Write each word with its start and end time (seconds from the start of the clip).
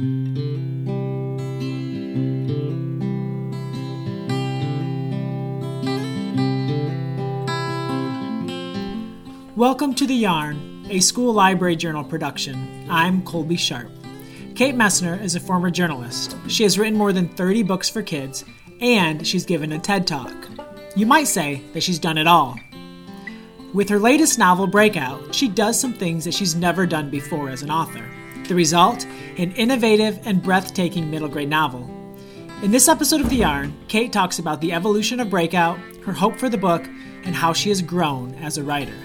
Welcome 0.00 0.16
to 9.96 10.06
The 10.06 10.14
Yarn, 10.14 10.86
a 10.88 11.00
school 11.00 11.34
library 11.34 11.76
journal 11.76 12.02
production. 12.02 12.86
I'm 12.88 13.22
Colby 13.24 13.56
Sharp. 13.56 13.90
Kate 14.54 14.74
Messner 14.74 15.22
is 15.22 15.34
a 15.34 15.40
former 15.40 15.70
journalist. 15.70 16.34
She 16.48 16.62
has 16.62 16.78
written 16.78 16.96
more 16.96 17.12
than 17.12 17.28
30 17.28 17.64
books 17.64 17.90
for 17.90 18.02
kids, 18.02 18.46
and 18.80 19.26
she's 19.26 19.44
given 19.44 19.72
a 19.72 19.78
TED 19.78 20.06
Talk. 20.06 20.32
You 20.96 21.04
might 21.04 21.28
say 21.28 21.60
that 21.74 21.82
she's 21.82 21.98
done 21.98 22.16
it 22.16 22.26
all. 22.26 22.58
With 23.74 23.90
her 23.90 23.98
latest 23.98 24.38
novel, 24.38 24.66
Breakout, 24.66 25.34
she 25.34 25.46
does 25.46 25.78
some 25.78 25.92
things 25.92 26.24
that 26.24 26.32
she's 26.32 26.54
never 26.54 26.86
done 26.86 27.10
before 27.10 27.50
as 27.50 27.62
an 27.62 27.70
author. 27.70 28.10
The 28.50 28.56
result? 28.56 29.06
An 29.38 29.52
innovative 29.52 30.18
and 30.26 30.42
breathtaking 30.42 31.08
middle 31.08 31.28
grade 31.28 31.48
novel. 31.48 31.88
In 32.64 32.72
this 32.72 32.88
episode 32.88 33.20
of 33.20 33.30
The 33.30 33.36
Yarn, 33.36 33.72
Kate 33.86 34.12
talks 34.12 34.40
about 34.40 34.60
the 34.60 34.72
evolution 34.72 35.20
of 35.20 35.30
Breakout, 35.30 35.78
her 36.04 36.12
hope 36.12 36.36
for 36.36 36.48
the 36.48 36.58
book, 36.58 36.84
and 37.22 37.32
how 37.32 37.52
she 37.52 37.68
has 37.68 37.80
grown 37.80 38.34
as 38.34 38.58
a 38.58 38.64
writer. 38.64 38.96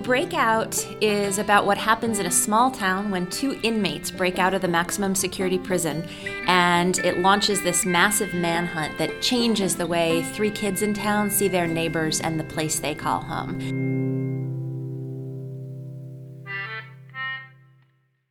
Breakout 0.00 0.86
is 1.02 1.36
about 1.36 1.66
what 1.66 1.76
happens 1.76 2.18
in 2.18 2.24
a 2.24 2.30
small 2.30 2.70
town 2.70 3.10
when 3.10 3.28
two 3.28 3.60
inmates 3.62 4.10
break 4.10 4.38
out 4.38 4.54
of 4.54 4.62
the 4.62 4.68
maximum 4.68 5.14
security 5.14 5.58
prison, 5.58 6.08
and 6.46 6.96
it 7.00 7.18
launches 7.18 7.60
this 7.60 7.84
massive 7.84 8.32
manhunt 8.32 8.96
that 8.96 9.20
changes 9.20 9.76
the 9.76 9.86
way 9.86 10.22
three 10.32 10.50
kids 10.50 10.80
in 10.80 10.94
town 10.94 11.30
see 11.30 11.46
their 11.46 11.66
neighbors 11.66 12.22
and 12.22 12.40
the 12.40 12.44
place 12.44 12.78
they 12.78 12.94
call 12.94 13.20
home. 13.20 14.17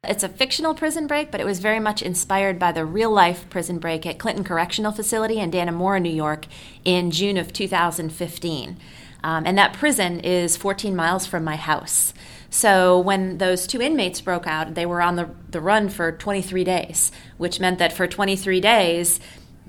It's 0.07 0.23
a 0.23 0.29
fictional 0.29 0.73
prison 0.73 1.05
break, 1.05 1.31
but 1.31 1.41
it 1.41 1.45
was 1.45 1.59
very 1.59 1.79
much 1.79 2.01
inspired 2.01 2.57
by 2.57 2.71
the 2.71 2.85
real 2.85 3.11
life 3.11 3.49
prison 3.49 3.77
break 3.77 4.05
at 4.05 4.17
Clinton 4.17 4.43
Correctional 4.43 4.91
Facility 4.91 5.39
in 5.39 5.51
Dannemora, 5.51 6.01
New 6.01 6.09
York, 6.09 6.45
in 6.85 7.11
June 7.11 7.37
of 7.37 7.51
2015. 7.51 8.77
Um, 9.23 9.45
and 9.45 9.57
that 9.57 9.73
prison 9.73 10.19
is 10.21 10.55
14 10.55 10.95
miles 10.95 11.25
from 11.25 11.43
my 11.43 11.55
house. 11.55 12.13
So 12.49 12.97
when 12.99 13.39
those 13.39 13.67
two 13.67 13.81
inmates 13.81 14.21
broke 14.21 14.47
out, 14.47 14.75
they 14.75 14.85
were 14.85 15.01
on 15.01 15.17
the, 15.17 15.29
the 15.49 15.59
run 15.59 15.89
for 15.89 16.11
23 16.11 16.63
days, 16.63 17.11
which 17.37 17.59
meant 17.59 17.79
that 17.79 17.91
for 17.91 18.07
23 18.07 18.61
days, 18.61 19.19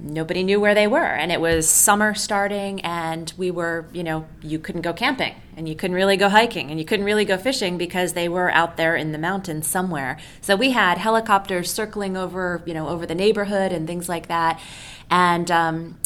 nobody 0.00 0.42
knew 0.42 0.60
where 0.60 0.74
they 0.74 0.86
were. 0.86 1.04
And 1.04 1.30
it 1.32 1.40
was 1.40 1.68
summer 1.68 2.14
starting, 2.14 2.80
and 2.82 3.32
we 3.36 3.50
were, 3.50 3.86
you 3.92 4.02
know, 4.02 4.26
you 4.42 4.58
couldn't 4.58 4.82
go 4.82 4.92
camping, 4.92 5.34
and 5.56 5.68
you 5.68 5.74
couldn't 5.74 5.96
really 5.96 6.16
go 6.16 6.28
hiking, 6.28 6.70
and 6.70 6.78
you 6.78 6.84
couldn't 6.84 7.04
really 7.04 7.24
go 7.24 7.36
fishing 7.36 7.78
because 7.78 8.12
they 8.12 8.28
were 8.28 8.50
out 8.50 8.76
there 8.76 8.96
in 8.96 9.12
the 9.12 9.18
mountains 9.18 9.66
somewhere. 9.66 10.18
So 10.40 10.56
we 10.56 10.70
had 10.70 10.98
helicopters 10.98 11.72
circling 11.72 12.16
over, 12.16 12.62
you 12.66 12.74
know, 12.74 12.88
over 12.88 13.06
the 13.06 13.14
neighborhood 13.14 13.72
and 13.72 13.86
things 13.86 14.08
like 14.08 14.28
that. 14.28 14.60
And 15.10 15.50
um, 15.50 15.98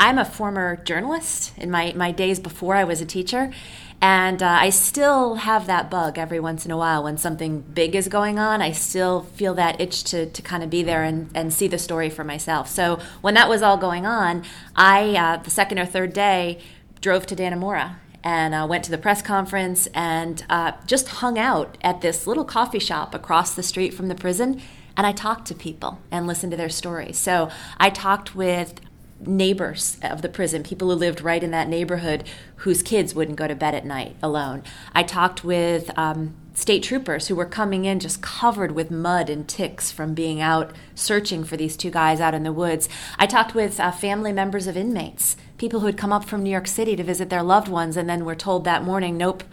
I'm 0.00 0.16
a 0.16 0.24
former 0.24 0.76
journalist 0.76 1.52
in 1.58 1.70
my, 1.70 1.92
my 1.94 2.10
days 2.10 2.40
before 2.40 2.74
I 2.74 2.84
was 2.84 3.02
a 3.02 3.06
teacher. 3.06 3.52
And 4.00 4.42
uh, 4.42 4.46
I 4.48 4.70
still 4.70 5.34
have 5.34 5.66
that 5.66 5.90
bug 5.90 6.16
every 6.16 6.40
once 6.40 6.64
in 6.64 6.70
a 6.70 6.76
while 6.78 7.04
when 7.04 7.18
something 7.18 7.60
big 7.60 7.94
is 7.94 8.08
going 8.08 8.38
on. 8.38 8.62
I 8.62 8.72
still 8.72 9.24
feel 9.24 9.52
that 9.54 9.78
itch 9.78 10.04
to, 10.04 10.24
to 10.24 10.40
kind 10.40 10.62
of 10.62 10.70
be 10.70 10.82
there 10.82 11.02
and, 11.02 11.30
and 11.34 11.52
see 11.52 11.68
the 11.68 11.76
story 11.76 12.08
for 12.08 12.24
myself. 12.24 12.66
So 12.66 12.98
when 13.20 13.34
that 13.34 13.50
was 13.50 13.60
all 13.60 13.76
going 13.76 14.06
on, 14.06 14.42
I, 14.74 15.14
uh, 15.16 15.42
the 15.42 15.50
second 15.50 15.78
or 15.78 15.84
third 15.84 16.14
day, 16.14 16.60
drove 17.02 17.26
to 17.26 17.36
Dannemora 17.36 17.96
and 18.24 18.54
uh, 18.54 18.66
went 18.66 18.84
to 18.84 18.90
the 18.90 18.96
press 18.96 19.20
conference 19.20 19.86
and 19.88 20.46
uh, 20.48 20.72
just 20.86 21.08
hung 21.08 21.38
out 21.38 21.76
at 21.82 22.00
this 22.00 22.26
little 22.26 22.46
coffee 22.46 22.78
shop 22.78 23.14
across 23.14 23.54
the 23.54 23.62
street 23.62 23.92
from 23.92 24.08
the 24.08 24.14
prison. 24.14 24.62
And 24.96 25.06
I 25.06 25.12
talked 25.12 25.46
to 25.48 25.54
people 25.54 25.98
and 26.10 26.26
listened 26.26 26.52
to 26.52 26.56
their 26.56 26.70
stories. 26.70 27.18
So 27.18 27.50
I 27.76 27.90
talked 27.90 28.34
with 28.34 28.80
neighbors 29.26 29.98
of 30.02 30.22
the 30.22 30.28
prison, 30.28 30.62
people 30.62 30.88
who 30.90 30.94
lived 30.94 31.20
right 31.20 31.42
in 31.42 31.50
that 31.50 31.68
neighborhood 31.68 32.24
whose 32.56 32.82
kids 32.82 33.14
wouldn't 33.14 33.38
go 33.38 33.46
to 33.46 33.54
bed 33.54 33.74
at 33.74 33.84
night 33.84 34.16
alone. 34.22 34.62
I 34.94 35.02
talked 35.02 35.44
with 35.44 35.96
um, 35.98 36.34
state 36.54 36.82
troopers 36.82 37.28
who 37.28 37.34
were 37.34 37.46
coming 37.46 37.84
in 37.84 38.00
just 38.00 38.22
covered 38.22 38.72
with 38.72 38.90
mud 38.90 39.30
and 39.30 39.48
ticks 39.48 39.90
from 39.90 40.14
being 40.14 40.40
out 40.40 40.72
searching 40.94 41.44
for 41.44 41.56
these 41.56 41.76
two 41.76 41.90
guys 41.90 42.20
out 42.20 42.34
in 42.34 42.42
the 42.42 42.52
woods. 42.52 42.88
I 43.18 43.26
talked 43.26 43.54
with 43.54 43.80
uh, 43.80 43.90
family 43.90 44.32
members 44.32 44.66
of 44.66 44.76
inmates, 44.76 45.36
people 45.58 45.80
who 45.80 45.86
had 45.86 45.98
come 45.98 46.12
up 46.12 46.24
from 46.24 46.42
New 46.42 46.50
York 46.50 46.66
City 46.66 46.96
to 46.96 47.02
visit 47.02 47.30
their 47.30 47.42
loved 47.42 47.68
ones 47.68 47.96
and 47.96 48.08
then 48.08 48.24
were 48.24 48.34
told 48.34 48.64
that 48.64 48.84
morning, 48.84 49.16
nope. 49.16 49.44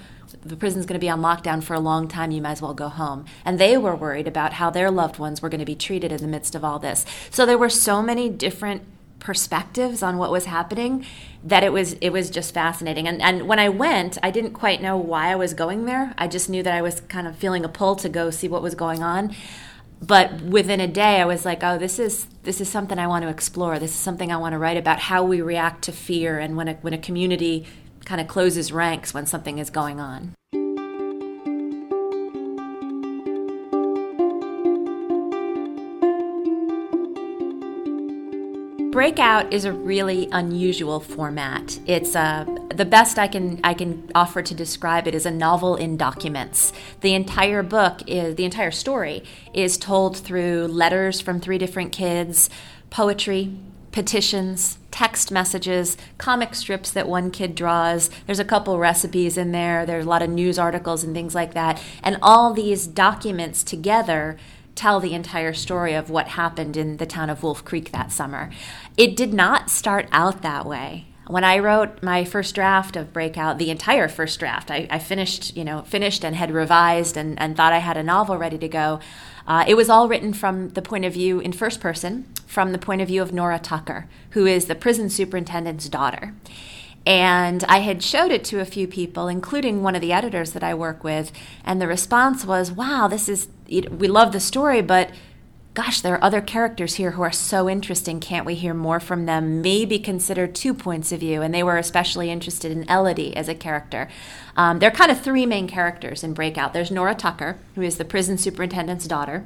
The 0.44 0.58
prison's 0.58 0.86
going 0.86 1.00
to 1.00 1.04
be 1.04 1.10
on 1.10 1.22
lockdown 1.22 1.64
for 1.64 1.74
a 1.74 1.80
long 1.80 2.08
time. 2.08 2.32
You 2.32 2.42
might 2.42 2.54
as 2.54 2.62
well 2.62 2.74
go 2.74 2.90
home. 2.90 3.26
And 3.46 3.58
they 3.58 3.78
were 3.78 3.96
worried 3.96 4.28
about 4.28 4.54
how 4.54 4.70
their 4.70 4.92
loved 4.92 5.20
ones 5.20 5.42
were 5.42 5.50
going 5.50 5.60
to 5.60 5.66
be 5.66 5.76
treated 5.76 6.12
in 6.12 6.18
the 6.18 6.28
midst 6.28 6.54
of 6.54 6.66
all 6.66 6.80
this. 6.80 7.06
So 7.32 7.46
there 7.46 7.58
were 7.58 7.70
so 7.70 8.02
many 8.02 8.30
different 8.30 8.84
perspectives 9.20 10.04
on 10.04 10.18
what 10.18 10.32
was 10.32 10.46
happening 10.46 11.06
that 11.44 11.64
it 11.64 11.72
was 11.72 11.94
it 11.94 12.10
was 12.10 12.30
just 12.30 12.54
fascinating. 12.54 13.08
And 13.08 13.22
and 13.22 13.48
when 13.48 13.60
I 13.60 13.70
went 13.70 14.18
I 14.22 14.32
didn't 14.32 14.54
quite 14.54 14.82
know 14.82 14.98
why 14.98 15.32
I 15.32 15.36
was 15.36 15.54
going 15.54 15.86
there. 15.86 16.14
I 16.18 16.28
just 16.28 16.50
knew 16.50 16.64
that 16.64 16.74
I 16.74 16.82
was 16.82 17.02
kind 17.02 17.28
of 17.28 17.36
feeling 17.36 17.66
a 17.66 17.70
pull 17.70 17.96
to 17.98 18.10
go 18.10 18.30
see 18.30 18.48
what 18.48 18.62
was 18.62 18.76
going 18.76 19.02
on. 19.02 19.36
But 20.02 20.42
within 20.42 20.80
a 20.80 20.88
day 20.88 21.22
I 21.22 21.26
was 21.26 21.46
like 21.46 21.64
oh 21.64 21.78
this 21.78 22.00
is 22.00 22.28
this 22.44 22.62
is 22.62 22.70
something 22.70 23.00
I 23.00 23.08
want 23.08 23.24
to 23.24 23.30
explore. 23.30 23.80
This 23.80 23.92
is 23.92 23.98
something 23.98 24.32
I 24.32 24.38
want 24.38 24.54
to 24.54 24.60
write 24.60 24.78
about 24.78 25.00
how 25.00 25.24
we 25.24 25.42
react 25.42 25.84
to 25.86 25.92
fear 25.92 26.40
and 26.40 26.56
when 26.56 26.68
a 26.68 26.74
when 26.76 26.94
a 26.94 26.98
community 26.98 27.66
kind 28.06 28.22
of 28.22 28.28
closes 28.28 28.72
ranks 28.72 29.14
when 29.14 29.26
something 29.26 29.58
is 29.58 29.70
going 29.70 30.00
on 30.00 30.37
Breakout 38.98 39.54
is 39.54 39.64
a 39.64 39.72
really 39.72 40.28
unusual 40.32 41.00
format. 41.00 41.80
It's 41.86 42.16
uh, 42.16 42.46
the 42.74 42.84
best 42.84 43.20
I 43.20 43.28
can 43.28 43.60
I 43.64 43.76
can 43.76 44.10
offer 44.16 44.42
to 44.42 44.56
describe 44.56 45.08
it 45.08 45.14
is 45.14 45.28
a 45.28 45.30
novel 45.30 45.76
in 45.76 45.98
documents. 45.98 46.74
The 47.02 47.14
entire 47.14 47.62
book 47.62 48.02
is 48.08 48.34
the 48.38 48.44
entire 48.44 48.72
story 48.72 49.24
is 49.54 49.78
told 49.78 50.18
through 50.18 50.66
letters 50.70 51.22
from 51.22 51.40
three 51.40 51.60
different 51.60 51.92
kids, 51.92 52.50
poetry, 52.90 53.56
petitions, 53.92 54.80
text 54.90 55.32
messages, 55.32 55.96
comic 56.18 56.56
strips 56.56 56.90
that 56.90 57.08
one 57.08 57.30
kid 57.30 57.54
draws. 57.54 58.10
There's 58.26 58.40
a 58.40 58.46
couple 58.46 58.80
recipes 58.80 59.38
in 59.38 59.52
there. 59.52 59.86
There's 59.86 60.08
a 60.08 60.10
lot 60.10 60.24
of 60.24 60.32
news 60.32 60.58
articles 60.58 61.04
and 61.04 61.14
things 61.14 61.36
like 61.36 61.54
that. 61.54 61.80
And 62.02 62.18
all 62.20 62.52
these 62.52 62.88
documents 62.88 63.64
together 63.64 64.38
tell 64.78 65.00
the 65.00 65.14
entire 65.14 65.54
story 65.54 65.94
of 65.94 66.10
what 66.10 66.30
happened 66.30 66.78
in 66.78 66.98
the 66.98 67.06
town 67.06 67.30
of 67.30 67.44
Wolf 67.44 67.66
Creek 67.66 67.92
that 67.92 68.12
summer. 68.12 68.50
It 68.96 69.16
did 69.16 69.34
not 69.34 69.70
start 69.70 70.08
out 70.12 70.42
that 70.44 70.66
way. 70.66 71.08
When 71.28 71.44
I 71.44 71.60
wrote 71.60 72.02
my 72.02 72.24
first 72.24 72.56
draft 72.56 72.96
of 72.96 73.12
Breakout, 73.12 73.58
the 73.58 73.70
entire 73.70 74.08
first 74.08 74.40
draft, 74.40 74.72
I, 74.72 74.88
I 74.90 75.00
finished, 75.00 75.58
you 75.58 75.66
know, 75.66 75.82
finished 75.82 76.24
and 76.24 76.36
had 76.36 76.52
revised 76.52 77.18
and, 77.18 77.38
and 77.42 77.58
thought 77.58 77.74
I 77.74 77.80
had 77.80 77.98
a 77.98 78.04
novel 78.04 78.38
ready 78.38 78.58
to 78.60 78.68
go. 78.70 79.02
Uh, 79.46 79.66
it 79.68 79.76
was 79.76 79.90
all 79.90 80.08
written 80.08 80.32
from 80.32 80.70
the 80.70 80.82
point 80.82 81.04
of 81.04 81.14
view 81.14 81.42
in 81.42 81.52
first 81.52 81.82
person, 81.82 82.32
from 82.46 82.72
the 82.72 82.78
point 82.78 83.02
of 83.02 83.10
view 83.10 83.22
of 83.22 83.34
Nora 83.34 83.60
Tucker, 83.60 84.08
who 84.32 84.46
is 84.46 84.66
the 84.66 84.76
prison 84.76 85.10
superintendent's 85.10 85.90
daughter. 85.90 86.34
And 87.06 87.64
I 87.70 87.80
had 87.80 88.04
showed 88.04 88.32
it 88.32 88.44
to 88.46 88.60
a 88.60 88.66
few 88.66 88.88
people, 88.88 89.30
including 89.30 89.82
one 89.82 89.96
of 89.96 90.02
the 90.02 90.12
editors 90.12 90.52
that 90.52 90.64
I 90.64 90.74
work 90.74 91.04
with, 91.04 91.32
and 91.64 91.82
the 91.82 91.88
response 91.88 92.46
was, 92.46 92.72
"Wow, 92.72 93.08
this 93.08 93.30
is 93.30 93.48
we 93.68 94.08
love 94.08 94.32
the 94.32 94.40
story, 94.40 94.82
but 94.82 95.12
gosh, 95.74 96.02
there 96.02 96.16
are 96.16 96.24
other 96.24 96.42
characters 96.42 96.96
here 96.96 97.12
who 97.12 97.22
are 97.22 97.32
so 97.32 97.70
interesting. 97.70 98.20
Can't 98.20 98.46
we 98.46 98.56
hear 98.56 98.74
more 98.74 99.00
from 99.00 99.26
them? 99.26 99.62
Maybe 99.62 100.00
consider 100.00 100.48
two 100.48 100.74
points 100.74 101.12
of 101.12 101.20
view." 101.20 101.42
And 101.42 101.54
they 101.54 101.64
were 101.64 101.78
especially 101.78 102.32
interested 102.32 102.72
in 102.72 102.90
Elodie 102.90 103.36
as 103.36 103.48
a 103.48 103.56
character. 103.56 104.08
Um, 104.56 104.80
there 104.80 104.90
are 104.90 104.96
kind 104.96 105.12
of 105.12 105.22
three 105.22 105.46
main 105.46 105.68
characters 105.68 106.24
in 106.24 106.34
Breakout. 106.34 106.74
There's 106.74 106.92
Nora 106.92 107.16
Tucker, 107.16 107.58
who 107.76 107.82
is 107.82 107.98
the 107.98 108.06
prison 108.06 108.38
superintendent's 108.38 109.08
daughter. 109.08 109.46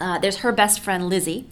Uh, 0.00 0.18
there's 0.18 0.38
her 0.38 0.52
best 0.52 0.80
friend 0.80 1.08
Lizzie 1.08 1.48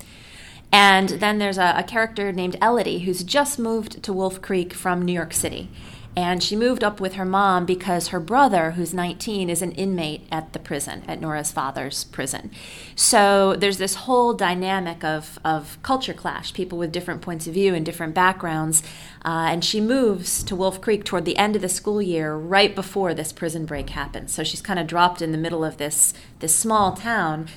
and 0.73 1.11
then 1.11 1.39
there's 1.39 1.59
a, 1.59 1.75
a 1.77 1.83
character 1.83 2.33
named 2.33 2.57
Elodie 2.63 3.01
who's 3.01 3.23
just 3.23 3.59
moved 3.59 4.03
to 4.03 4.13
Wolf 4.13 4.41
Creek 4.41 4.73
from 4.73 5.03
New 5.03 5.13
York 5.13 5.35
City. 5.35 5.69
And 6.15 6.43
she 6.43 6.57
moved 6.57 6.85
up 6.85 7.01
with 7.01 7.15
her 7.15 7.25
mom 7.25 7.65
because 7.65 8.09
her 8.09 8.21
brother, 8.21 8.73
who's 8.73 8.93
19, 8.93 9.49
is 9.49 9.63
an 9.63 9.73
inmate 9.73 10.27
at 10.31 10.53
the 10.53 10.59
prison, 10.59 11.03
at 11.09 11.23
Nora's 11.23 11.51
father's 11.51 12.05
prison. 12.05 12.51
So 12.95 13.57
there's 13.57 13.79
this 13.79 13.95
whole 13.95 14.35
dynamic 14.35 15.03
of, 15.05 15.39
of 15.43 15.79
culture 15.83 16.13
clash, 16.13 16.53
people 16.53 16.77
with 16.77 16.93
different 16.93 17.23
points 17.23 17.47
of 17.47 17.55
view 17.55 17.75
and 17.75 17.85
different 17.85 18.15
backgrounds. 18.15 18.83
Uh, 19.25 19.49
and 19.51 19.65
she 19.65 19.81
moves 19.81 20.43
to 20.43 20.55
Wolf 20.55 20.83
Creek 20.83 21.05
toward 21.05 21.25
the 21.25 21.39
end 21.39 21.57
of 21.57 21.63
the 21.63 21.69
school 21.69 22.03
year, 22.03 22.37
right 22.37 22.75
before 22.75 23.15
this 23.15 23.33
prison 23.33 23.65
break 23.65 23.91
happens. 23.91 24.35
So 24.35 24.45
she's 24.45 24.61
kind 24.61 24.79
of 24.79 24.87
dropped 24.87 25.23
in 25.23 25.33
the 25.33 25.39
middle 25.39 25.65
of 25.65 25.79
this, 25.79 26.13
this 26.41 26.55
small 26.55 26.93
town 26.93 27.49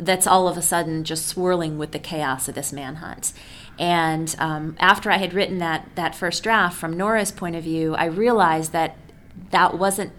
that's 0.00 0.26
all 0.26 0.48
of 0.48 0.56
a 0.56 0.62
sudden 0.62 1.04
just 1.04 1.26
swirling 1.26 1.76
with 1.76 1.92
the 1.92 1.98
chaos 1.98 2.48
of 2.48 2.54
this 2.54 2.72
manhunt. 2.72 3.32
And 3.80 4.36
um, 4.38 4.76
after 4.78 5.10
I 5.10 5.16
had 5.16 5.32
written 5.32 5.58
that 5.58 5.88
that 5.94 6.14
first 6.14 6.42
draft 6.42 6.78
from 6.78 6.98
Nora's 6.98 7.32
point 7.32 7.56
of 7.56 7.64
view, 7.64 7.94
I 7.94 8.04
realized 8.04 8.72
that 8.72 8.96
that 9.50 9.78
wasn't 9.78 10.12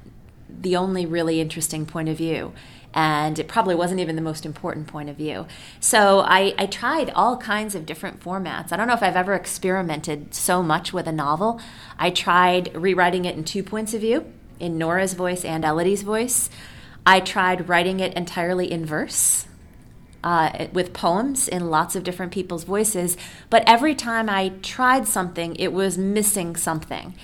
the 0.49 0.75
only 0.75 1.05
really 1.05 1.39
interesting 1.39 1.85
point 1.85 2.09
of 2.09 2.17
view. 2.17 2.53
and 2.93 3.39
it 3.39 3.47
probably 3.47 3.73
wasn't 3.73 4.01
even 4.01 4.17
the 4.17 4.21
most 4.21 4.45
important 4.45 4.85
point 4.85 5.09
of 5.09 5.15
view. 5.15 5.45
So 5.79 6.19
I, 6.19 6.53
I, 6.57 6.65
tried 6.65 7.09
all 7.11 7.37
kinds 7.37 7.73
of 7.73 7.85
different 7.85 8.19
formats. 8.19 8.73
I 8.73 8.75
don't 8.75 8.85
know 8.85 8.93
if 8.93 9.01
I've 9.01 9.15
ever 9.15 9.33
experimented 9.33 10.33
so 10.33 10.61
much 10.61 10.91
with 10.91 11.07
a 11.07 11.13
novel. 11.13 11.61
I 11.97 12.09
tried 12.09 12.75
rewriting 12.75 13.23
it 13.23 13.37
in 13.37 13.45
two 13.45 13.63
points 13.63 13.93
of 13.93 14.01
view, 14.01 14.25
in 14.59 14.77
Nora's 14.77 15.13
voice 15.13 15.45
and 15.45 15.63
Elodie's 15.63 16.01
voice. 16.01 16.49
I 17.05 17.21
tried 17.21 17.69
writing 17.69 18.01
it 18.01 18.13
entirely 18.13 18.69
in 18.69 18.85
verse. 18.85 19.47
Uh, 20.23 20.68
with 20.71 20.94
poems 20.94 21.47
in 21.47 21.71
lots 21.71 21.95
of 21.95 22.03
different 22.03 22.31
people's 22.31 22.63
voices, 22.63 23.18
but 23.50 23.63
every 23.65 23.95
time 23.95 24.29
I 24.29 24.50
tried 24.62 25.07
something, 25.07 25.56
it 25.56 25.73
was 25.73 25.97
missing 25.97 26.56
something. 26.56 27.15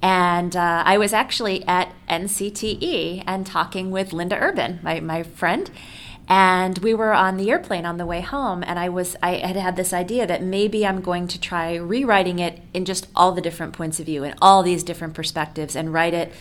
And 0.00 0.54
uh, 0.54 0.82
I 0.84 0.98
was 0.98 1.12
actually 1.12 1.66
at 1.66 1.92
NCTE 2.10 3.24
and 3.26 3.46
talking 3.46 3.90
with 3.90 4.12
Linda 4.12 4.38
Urban, 4.38 4.78
my, 4.82 5.00
my 5.00 5.22
friend. 5.22 5.70
And 6.28 6.78
we 6.78 6.94
were 6.94 7.12
on 7.12 7.36
the 7.36 7.50
airplane 7.50 7.84
on 7.84 7.98
the 7.98 8.06
way 8.06 8.20
home, 8.22 8.62
and 8.66 8.78
I 8.78 8.88
was 8.88 9.14
I 9.22 9.36
had 9.36 9.56
had 9.56 9.76
this 9.76 9.92
idea 9.92 10.26
that 10.26 10.42
maybe 10.42 10.86
I'm 10.86 11.02
going 11.02 11.28
to 11.28 11.40
try 11.40 11.74
rewriting 11.76 12.38
it 12.38 12.62
in 12.72 12.86
just 12.86 13.08
all 13.14 13.32
the 13.32 13.42
different 13.42 13.74
points 13.74 14.00
of 14.00 14.06
view 14.06 14.24
and 14.24 14.34
all 14.40 14.62
these 14.62 14.82
different 14.82 15.12
perspectives 15.12 15.76
and 15.76 15.92
write 15.92 16.14
it 16.14 16.32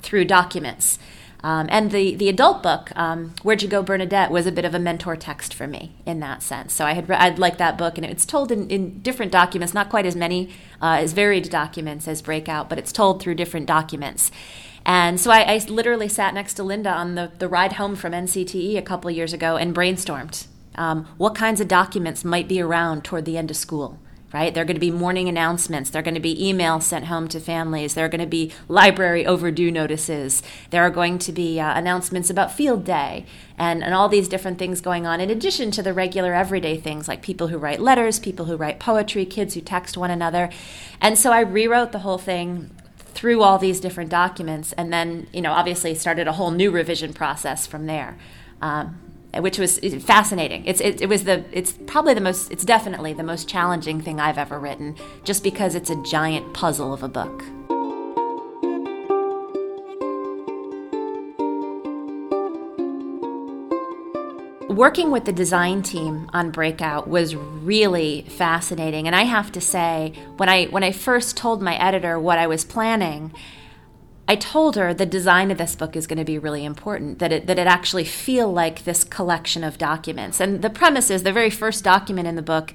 through 0.00 0.26
documents. 0.26 1.00
Um, 1.44 1.66
and 1.70 1.90
the, 1.90 2.14
the 2.14 2.30
adult 2.30 2.62
book, 2.62 2.90
um, 2.96 3.34
Where'd 3.42 3.62
You 3.62 3.68
Go, 3.68 3.82
Bernadette, 3.82 4.30
was 4.30 4.46
a 4.46 4.52
bit 4.52 4.64
of 4.64 4.74
a 4.74 4.78
mentor 4.78 5.14
text 5.14 5.52
for 5.52 5.66
me 5.66 5.92
in 6.06 6.20
that 6.20 6.42
sense. 6.42 6.72
So 6.72 6.86
I 6.86 6.94
had 6.94 7.06
re- 7.06 7.16
I'd 7.16 7.38
liked 7.38 7.58
that 7.58 7.76
book, 7.76 7.98
and 7.98 8.06
it's 8.06 8.24
told 8.24 8.50
in, 8.50 8.70
in 8.70 9.00
different 9.00 9.30
documents, 9.30 9.74
not 9.74 9.90
quite 9.90 10.06
as 10.06 10.16
many, 10.16 10.48
uh, 10.80 10.96
as 11.00 11.12
varied 11.12 11.50
documents 11.50 12.08
as 12.08 12.22
Breakout, 12.22 12.70
but 12.70 12.78
it's 12.78 12.92
told 12.92 13.22
through 13.22 13.34
different 13.34 13.66
documents. 13.66 14.30
And 14.86 15.20
so 15.20 15.30
I, 15.30 15.40
I 15.42 15.58
literally 15.68 16.08
sat 16.08 16.32
next 16.32 16.54
to 16.54 16.62
Linda 16.62 16.90
on 16.90 17.14
the, 17.14 17.30
the 17.38 17.48
ride 17.48 17.74
home 17.74 17.94
from 17.94 18.12
NCTE 18.12 18.78
a 18.78 18.82
couple 18.82 19.10
years 19.10 19.34
ago 19.34 19.56
and 19.56 19.74
brainstormed 19.74 20.46
um, 20.76 21.06
what 21.16 21.34
kinds 21.34 21.60
of 21.60 21.68
documents 21.68 22.24
might 22.24 22.48
be 22.48 22.60
around 22.60 23.04
toward 23.04 23.24
the 23.24 23.38
end 23.38 23.50
of 23.50 23.56
school 23.56 23.98
right? 24.34 24.52
There 24.52 24.62
are 24.62 24.66
going 24.66 24.74
to 24.74 24.80
be 24.80 24.90
morning 24.90 25.28
announcements. 25.28 25.90
There 25.90 26.00
are 26.00 26.02
going 26.02 26.16
to 26.16 26.20
be 26.20 26.34
emails 26.34 26.82
sent 26.82 27.04
home 27.04 27.28
to 27.28 27.38
families. 27.38 27.94
There 27.94 28.04
are 28.04 28.08
going 28.08 28.20
to 28.20 28.26
be 28.26 28.50
library 28.66 29.24
overdue 29.24 29.70
notices. 29.70 30.42
There 30.70 30.82
are 30.82 30.90
going 30.90 31.20
to 31.20 31.30
be 31.30 31.60
uh, 31.60 31.78
announcements 31.78 32.30
about 32.30 32.50
field 32.50 32.84
day 32.84 33.26
and, 33.56 33.84
and 33.84 33.94
all 33.94 34.08
these 34.08 34.26
different 34.26 34.58
things 34.58 34.80
going 34.80 35.06
on, 35.06 35.20
in 35.20 35.30
addition 35.30 35.70
to 35.70 35.84
the 35.84 35.92
regular 35.92 36.34
everyday 36.34 36.76
things 36.80 37.06
like 37.06 37.22
people 37.22 37.46
who 37.46 37.58
write 37.58 37.78
letters, 37.78 38.18
people 38.18 38.46
who 38.46 38.56
write 38.56 38.80
poetry, 38.80 39.24
kids 39.24 39.54
who 39.54 39.60
text 39.60 39.96
one 39.96 40.10
another. 40.10 40.50
And 41.00 41.16
so 41.16 41.30
I 41.30 41.38
rewrote 41.38 41.92
the 41.92 42.00
whole 42.00 42.18
thing 42.18 42.72
through 42.98 43.40
all 43.40 43.58
these 43.58 43.78
different 43.78 44.10
documents 44.10 44.72
and 44.72 44.92
then, 44.92 45.28
you 45.32 45.42
know, 45.42 45.52
obviously 45.52 45.94
started 45.94 46.26
a 46.26 46.32
whole 46.32 46.50
new 46.50 46.72
revision 46.72 47.12
process 47.12 47.68
from 47.68 47.86
there. 47.86 48.18
Um, 48.60 48.98
which 49.40 49.58
was 49.58 49.78
fascinating. 50.04 50.64
It's 50.66 50.80
it, 50.80 51.02
it, 51.02 51.08
was 51.08 51.24
the 51.24 51.44
it's 51.52 51.72
probably 51.86 52.14
the 52.14 52.20
most 52.20 52.50
it's 52.50 52.64
definitely 52.64 53.12
the 53.12 53.22
most 53.22 53.48
challenging 53.48 54.00
thing 54.00 54.20
I've 54.20 54.38
ever 54.38 54.58
written, 54.58 54.96
just 55.24 55.42
because 55.42 55.74
it's 55.74 55.90
a 55.90 56.02
giant 56.02 56.54
puzzle 56.54 56.92
of 56.92 57.02
a 57.02 57.08
book. 57.08 57.44
Working 64.68 65.12
with 65.12 65.24
the 65.24 65.32
design 65.32 65.82
team 65.82 66.28
on 66.32 66.50
Breakout 66.50 67.06
was 67.06 67.36
really 67.36 68.22
fascinating, 68.28 69.06
and 69.06 69.14
I 69.14 69.22
have 69.22 69.52
to 69.52 69.60
say, 69.60 70.12
when 70.36 70.48
I 70.48 70.64
when 70.66 70.82
I 70.82 70.90
first 70.90 71.36
told 71.36 71.62
my 71.62 71.76
editor 71.76 72.18
what 72.18 72.38
I 72.38 72.46
was 72.46 72.64
planning 72.64 73.32
I 74.26 74.36
told 74.36 74.76
her 74.76 74.94
the 74.94 75.04
design 75.04 75.50
of 75.50 75.58
this 75.58 75.76
book 75.76 75.94
is 75.94 76.06
going 76.06 76.18
to 76.18 76.24
be 76.24 76.38
really 76.38 76.64
important, 76.64 77.18
that 77.18 77.30
it, 77.30 77.46
that 77.46 77.58
it 77.58 77.66
actually 77.66 78.04
feel 78.04 78.50
like 78.50 78.84
this 78.84 79.04
collection 79.04 79.62
of 79.62 79.76
documents. 79.76 80.40
And 80.40 80.62
the 80.62 80.70
premise 80.70 81.10
is 81.10 81.24
the 81.24 81.32
very 81.32 81.50
first 81.50 81.84
document 81.84 82.26
in 82.26 82.34
the 82.34 82.42
book 82.42 82.72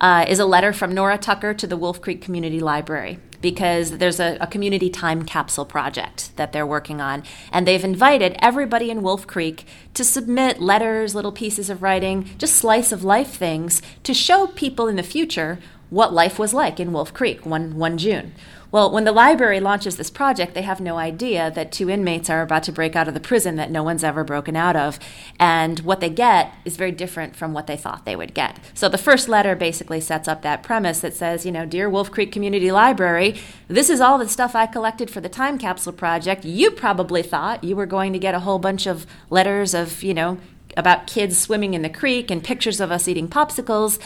uh, 0.00 0.24
is 0.28 0.38
a 0.38 0.46
letter 0.46 0.72
from 0.72 0.94
Nora 0.94 1.18
Tucker 1.18 1.54
to 1.54 1.66
the 1.66 1.76
Wolf 1.76 2.00
Creek 2.00 2.22
Community 2.22 2.60
Library 2.60 3.18
because 3.40 3.98
there's 3.98 4.20
a, 4.20 4.36
a, 4.40 4.46
community 4.46 4.88
time 4.88 5.24
capsule 5.24 5.64
project 5.64 6.36
that 6.36 6.52
they're 6.52 6.66
working 6.66 7.00
on. 7.00 7.24
And 7.50 7.66
they've 7.66 7.82
invited 7.82 8.36
everybody 8.38 8.88
in 8.88 9.02
Wolf 9.02 9.26
Creek 9.26 9.66
to 9.94 10.04
submit 10.04 10.60
letters, 10.60 11.16
little 11.16 11.32
pieces 11.32 11.68
of 11.68 11.82
writing, 11.82 12.30
just 12.38 12.54
slice 12.54 12.92
of 12.92 13.02
life 13.02 13.34
things 13.34 13.82
to 14.04 14.14
show 14.14 14.46
people 14.46 14.86
in 14.86 14.94
the 14.94 15.02
future 15.02 15.58
what 15.90 16.12
life 16.12 16.38
was 16.38 16.54
like 16.54 16.80
in 16.80 16.92
Wolf 16.92 17.12
Creek 17.12 17.44
one, 17.44 17.76
one 17.76 17.98
June. 17.98 18.32
Well, 18.72 18.90
when 18.90 19.04
the 19.04 19.12
library 19.12 19.60
launches 19.60 19.98
this 19.98 20.08
project, 20.08 20.54
they 20.54 20.62
have 20.62 20.80
no 20.80 20.96
idea 20.96 21.50
that 21.50 21.72
two 21.72 21.90
inmates 21.90 22.30
are 22.30 22.40
about 22.40 22.62
to 22.62 22.72
break 22.72 22.96
out 22.96 23.06
of 23.06 23.12
the 23.12 23.20
prison 23.20 23.56
that 23.56 23.70
no 23.70 23.82
one's 23.82 24.02
ever 24.02 24.24
broken 24.24 24.56
out 24.56 24.76
of. 24.76 24.98
And 25.38 25.80
what 25.80 26.00
they 26.00 26.08
get 26.08 26.54
is 26.64 26.78
very 26.78 26.90
different 26.90 27.36
from 27.36 27.52
what 27.52 27.66
they 27.66 27.76
thought 27.76 28.06
they 28.06 28.16
would 28.16 28.32
get. 28.32 28.58
So 28.72 28.88
the 28.88 28.96
first 28.96 29.28
letter 29.28 29.54
basically 29.54 30.00
sets 30.00 30.26
up 30.26 30.40
that 30.40 30.62
premise 30.62 31.00
that 31.00 31.12
says, 31.12 31.44
you 31.44 31.52
know, 31.52 31.66
Dear 31.66 31.90
Wolf 31.90 32.10
Creek 32.10 32.32
Community 32.32 32.72
Library, 32.72 33.38
this 33.68 33.90
is 33.90 34.00
all 34.00 34.16
the 34.16 34.26
stuff 34.26 34.56
I 34.56 34.64
collected 34.64 35.10
for 35.10 35.20
the 35.20 35.28
Time 35.28 35.58
Capsule 35.58 35.92
Project. 35.92 36.46
You 36.46 36.70
probably 36.70 37.22
thought 37.22 37.62
you 37.62 37.76
were 37.76 37.84
going 37.84 38.14
to 38.14 38.18
get 38.18 38.34
a 38.34 38.40
whole 38.40 38.58
bunch 38.58 38.86
of 38.86 39.06
letters 39.28 39.74
of, 39.74 40.02
you 40.02 40.14
know, 40.14 40.38
about 40.78 41.06
kids 41.06 41.36
swimming 41.36 41.74
in 41.74 41.82
the 41.82 41.90
creek 41.90 42.30
and 42.30 42.42
pictures 42.42 42.80
of 42.80 42.90
us 42.90 43.06
eating 43.06 43.28
popsicles. 43.28 43.98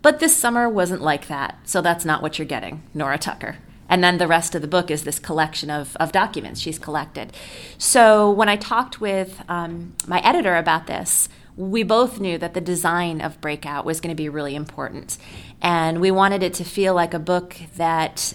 But 0.00 0.18
this 0.18 0.34
summer 0.34 0.66
wasn't 0.66 1.02
like 1.02 1.28
that, 1.28 1.58
so 1.64 1.82
that's 1.82 2.06
not 2.06 2.22
what 2.22 2.38
you're 2.38 2.46
getting, 2.46 2.82
Nora 2.94 3.18
Tucker. 3.18 3.58
And 3.94 4.02
then 4.02 4.18
the 4.18 4.26
rest 4.26 4.56
of 4.56 4.60
the 4.60 4.66
book 4.66 4.90
is 4.90 5.04
this 5.04 5.20
collection 5.20 5.70
of, 5.70 5.96
of 6.00 6.10
documents 6.10 6.58
she's 6.60 6.80
collected. 6.80 7.32
So 7.78 8.28
when 8.28 8.48
I 8.48 8.56
talked 8.56 9.00
with 9.00 9.40
um, 9.48 9.94
my 10.08 10.18
editor 10.24 10.56
about 10.56 10.88
this, 10.88 11.28
we 11.56 11.84
both 11.84 12.18
knew 12.18 12.36
that 12.38 12.54
the 12.54 12.60
design 12.60 13.20
of 13.20 13.40
Breakout 13.40 13.84
was 13.84 14.00
going 14.00 14.10
to 14.10 14.20
be 14.20 14.28
really 14.28 14.56
important. 14.56 15.16
And 15.62 16.00
we 16.00 16.10
wanted 16.10 16.42
it 16.42 16.54
to 16.54 16.64
feel 16.64 16.92
like 16.92 17.14
a 17.14 17.20
book 17.20 17.54
that 17.76 18.34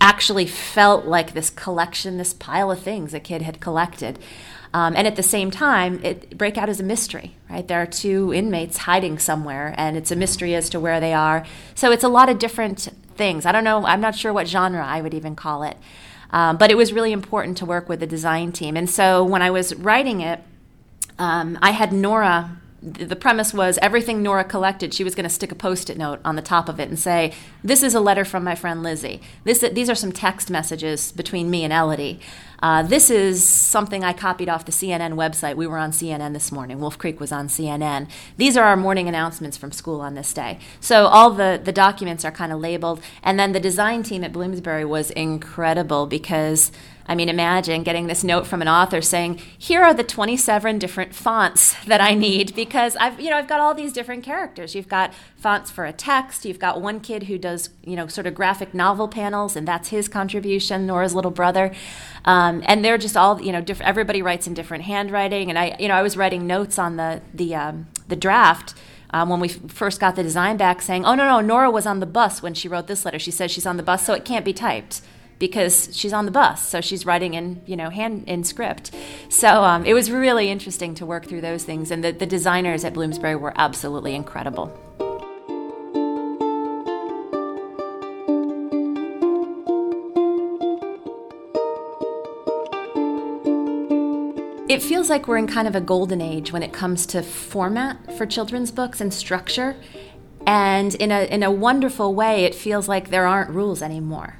actually 0.00 0.46
felt 0.46 1.04
like 1.04 1.34
this 1.34 1.50
collection, 1.50 2.16
this 2.16 2.32
pile 2.32 2.70
of 2.70 2.80
things 2.80 3.12
a 3.12 3.20
kid 3.20 3.42
had 3.42 3.60
collected. 3.60 4.18
Um, 4.72 4.94
and 4.96 5.06
at 5.06 5.16
the 5.16 5.22
same 5.22 5.50
time, 5.50 6.00
it, 6.04 6.38
Breakout 6.38 6.68
is 6.68 6.78
a 6.78 6.84
mystery, 6.84 7.36
right? 7.48 7.66
There 7.66 7.82
are 7.82 7.86
two 7.86 8.32
inmates 8.32 8.76
hiding 8.76 9.18
somewhere, 9.18 9.74
and 9.76 9.96
it's 9.96 10.12
a 10.12 10.16
mystery 10.16 10.54
as 10.54 10.70
to 10.70 10.80
where 10.80 11.00
they 11.00 11.12
are. 11.12 11.44
So 11.74 11.90
it's 11.90 12.04
a 12.04 12.08
lot 12.08 12.28
of 12.28 12.38
different 12.38 12.88
things. 13.16 13.46
I 13.46 13.52
don't 13.52 13.64
know, 13.64 13.84
I'm 13.84 14.00
not 14.00 14.14
sure 14.14 14.32
what 14.32 14.46
genre 14.46 14.86
I 14.86 15.00
would 15.00 15.14
even 15.14 15.34
call 15.34 15.64
it. 15.64 15.76
Um, 16.32 16.56
but 16.56 16.70
it 16.70 16.76
was 16.76 16.92
really 16.92 17.10
important 17.10 17.58
to 17.58 17.66
work 17.66 17.88
with 17.88 17.98
the 17.98 18.06
design 18.06 18.52
team. 18.52 18.76
And 18.76 18.88
so 18.88 19.24
when 19.24 19.42
I 19.42 19.50
was 19.50 19.74
writing 19.74 20.20
it, 20.20 20.40
um, 21.18 21.58
I 21.60 21.72
had 21.72 21.92
Nora 21.92 22.56
the 22.82 23.16
premise 23.16 23.52
was 23.52 23.78
everything 23.82 24.22
Nora 24.22 24.44
collected, 24.44 24.94
she 24.94 25.04
was 25.04 25.14
going 25.14 25.24
to 25.24 25.30
stick 25.30 25.52
a 25.52 25.54
post-it 25.54 25.98
note 25.98 26.20
on 26.24 26.36
the 26.36 26.42
top 26.42 26.68
of 26.68 26.80
it 26.80 26.88
and 26.88 26.98
say, 26.98 27.32
"This 27.62 27.82
is 27.82 27.94
a 27.94 28.00
letter 28.00 28.24
from 28.24 28.42
my 28.42 28.54
friend 28.54 28.82
Lizzie. 28.82 29.20
This, 29.44 29.60
these 29.72 29.90
are 29.90 29.94
some 29.94 30.12
text 30.12 30.50
messages 30.50 31.12
between 31.12 31.50
me 31.50 31.62
and 31.64 31.72
Elodie. 31.72 32.20
Uh, 32.62 32.82
this 32.82 33.10
is 33.10 33.46
something 33.46 34.04
I 34.04 34.12
copied 34.12 34.48
off 34.48 34.64
the 34.64 34.72
CNN 34.72 35.14
website. 35.14 35.56
We 35.56 35.66
were 35.66 35.78
on 35.78 35.92
CNN 35.92 36.32
this 36.32 36.52
morning. 36.52 36.80
Wolf 36.80 36.98
Creek 36.98 37.18
was 37.18 37.32
on 37.32 37.48
CNN. 37.48 38.08
These 38.36 38.56
are 38.56 38.64
our 38.64 38.76
morning 38.76 39.08
announcements 39.08 39.56
from 39.56 39.72
school 39.72 40.00
on 40.00 40.14
this 40.14 40.32
day. 40.32 40.58
So 40.80 41.06
all 41.06 41.30
the 41.30 41.60
the 41.62 41.72
documents 41.72 42.24
are 42.24 42.32
kind 42.32 42.52
of 42.52 42.60
labeled, 42.60 43.00
and 43.22 43.38
then 43.38 43.52
the 43.52 43.60
design 43.60 44.02
team 44.02 44.24
at 44.24 44.32
Bloomsbury 44.32 44.86
was 44.86 45.10
incredible 45.10 46.06
because." 46.06 46.72
I 47.10 47.16
mean, 47.16 47.28
imagine 47.28 47.82
getting 47.82 48.06
this 48.06 48.22
note 48.22 48.46
from 48.46 48.62
an 48.62 48.68
author 48.68 49.00
saying, 49.02 49.40
"Here 49.58 49.82
are 49.82 49.92
the 49.92 50.04
27 50.04 50.78
different 50.78 51.12
fonts 51.12 51.74
that 51.84 52.00
I 52.00 52.14
need 52.14 52.54
because 52.54 52.94
I've, 52.94 53.18
you 53.20 53.30
know, 53.30 53.36
I've 53.36 53.48
got 53.48 53.58
all 53.58 53.74
these 53.74 53.92
different 53.92 54.22
characters. 54.22 54.76
You've 54.76 54.88
got 54.88 55.12
fonts 55.36 55.72
for 55.72 55.84
a 55.84 55.92
text. 55.92 56.44
You've 56.44 56.60
got 56.60 56.80
one 56.80 57.00
kid 57.00 57.24
who 57.24 57.36
does, 57.36 57.70
you 57.84 57.96
know, 57.96 58.06
sort 58.06 58.28
of 58.28 58.36
graphic 58.36 58.72
novel 58.74 59.08
panels, 59.08 59.56
and 59.56 59.66
that's 59.66 59.88
his 59.88 60.06
contribution. 60.06 60.86
Nora's 60.86 61.12
little 61.12 61.32
brother, 61.32 61.72
um, 62.24 62.62
and 62.64 62.84
they're 62.84 62.96
just 62.96 63.16
all, 63.16 63.42
you 63.42 63.50
know, 63.50 63.60
different. 63.60 63.88
Everybody 63.88 64.22
writes 64.22 64.46
in 64.46 64.54
different 64.54 64.84
handwriting, 64.84 65.50
and 65.50 65.58
I, 65.58 65.74
you 65.80 65.88
know, 65.88 65.94
I 65.94 66.02
was 66.02 66.16
writing 66.16 66.46
notes 66.46 66.78
on 66.78 66.96
the 66.96 67.22
the 67.34 67.56
um, 67.56 67.88
the 68.06 68.16
draft. 68.16 68.72
Um, 69.12 69.28
when 69.28 69.40
we 69.40 69.48
first 69.48 69.98
got 69.98 70.14
the 70.14 70.22
design 70.22 70.56
back, 70.56 70.80
saying, 70.80 71.04
"Oh 71.04 71.16
no, 71.16 71.24
no, 71.24 71.40
Nora 71.40 71.72
was 71.72 71.86
on 71.86 71.98
the 71.98 72.06
bus 72.06 72.40
when 72.40 72.54
she 72.54 72.68
wrote 72.68 72.86
this 72.86 73.04
letter. 73.04 73.18
She 73.18 73.32
says 73.32 73.50
she's 73.50 73.66
on 73.66 73.78
the 73.78 73.82
bus, 73.82 74.06
so 74.06 74.14
it 74.14 74.24
can't 74.24 74.44
be 74.44 74.52
typed." 74.52 75.00
Because 75.40 75.88
she's 75.96 76.12
on 76.12 76.26
the 76.26 76.30
bus, 76.30 76.62
so 76.68 76.80
she's 76.80 77.04
writing 77.04 77.34
in 77.34 77.62
you 77.66 77.74
know 77.74 77.90
hand 77.90 78.24
in 78.28 78.44
script. 78.44 78.94
So 79.28 79.48
um, 79.48 79.84
it 79.84 79.94
was 79.94 80.12
really 80.12 80.48
interesting 80.48 80.94
to 80.96 81.06
work 81.06 81.26
through 81.26 81.40
those 81.40 81.64
things, 81.64 81.90
and 81.90 82.04
the, 82.04 82.12
the 82.12 82.26
designers 82.26 82.84
at 82.84 82.92
Bloomsbury 82.92 83.34
were 83.34 83.54
absolutely 83.56 84.14
incredible. 84.14 84.70
It 94.68 94.84
feels 94.84 95.10
like 95.10 95.26
we're 95.26 95.38
in 95.38 95.48
kind 95.48 95.66
of 95.66 95.74
a 95.74 95.80
golden 95.80 96.20
age 96.20 96.52
when 96.52 96.62
it 96.62 96.72
comes 96.72 97.04
to 97.06 97.24
format 97.24 98.16
for 98.16 98.24
children's 98.24 98.70
books 98.70 99.00
and 99.00 99.12
structure. 99.12 99.74
And 100.46 100.94
in 100.94 101.10
a, 101.10 101.24
in 101.24 101.42
a 101.42 101.50
wonderful 101.50 102.14
way, 102.14 102.44
it 102.44 102.54
feels 102.54 102.88
like 102.88 103.10
there 103.10 103.26
aren't 103.26 103.50
rules 103.50 103.82
anymore 103.82 104.39